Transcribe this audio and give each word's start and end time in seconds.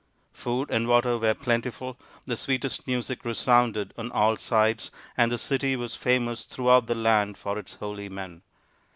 Food 0.33 0.71
and 0.71 0.87
water 0.87 1.19
were 1.19 1.35
plentiful, 1.35 1.95
the 2.25 2.35
sweetest 2.35 2.87
music 2.87 3.23
resounded 3.23 3.93
on 3.99 4.11
all 4.11 4.35
sides, 4.35 4.89
and 5.15 5.31
the 5.31 5.37
city 5.37 5.75
was 5.75 5.95
famous 5.95 6.43
throughout 6.45 6.87
the 6.87 6.95
land 6.95 7.37
for 7.37 7.59
its 7.59 7.75
holy 7.75 8.09
men. 8.09 8.41